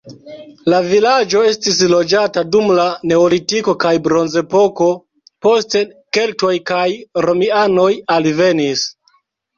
La 0.73 0.77
vilaĝo 0.85 1.41
estis 1.49 1.81
loĝata 1.91 2.43
dum 2.55 2.71
la 2.79 2.85
neolitiko 3.11 3.75
kaj 3.83 3.91
bronzepoko, 4.07 4.87
poste 5.49 5.85
keltoj 6.19 6.55
kaj 6.73 6.83
romianoj 7.29 7.91
alvenis. 8.17 8.89